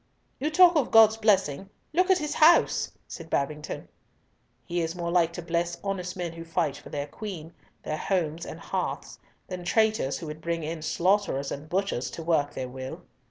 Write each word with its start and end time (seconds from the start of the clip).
"You 0.39 0.49
talk 0.49 0.75
of 0.75 0.89
God's 0.89 1.15
blessing. 1.15 1.69
Look 1.93 2.09
at 2.09 2.17
His 2.17 2.33
House," 2.33 2.91
said 3.07 3.29
Babington. 3.29 3.87
"He 4.65 4.81
is 4.81 4.95
more 4.95 5.11
like 5.11 5.31
to 5.33 5.43
bless 5.43 5.77
honest 5.83 6.17
men 6.17 6.33
who 6.33 6.43
fight 6.43 6.75
for 6.75 6.89
their 6.89 7.05
Queen, 7.05 7.53
their 7.83 7.97
homes 7.97 8.43
and 8.43 8.59
hearths, 8.59 9.19
than 9.47 9.63
traitors 9.63 10.17
who 10.17 10.25
would 10.25 10.41
bring 10.41 10.63
in 10.63 10.81
slaughterers 10.81 11.51
and 11.51 11.69
butchers 11.69 12.09
to 12.17 12.23
work 12.23 12.55
their 12.55 12.67
will!" 12.67 13.03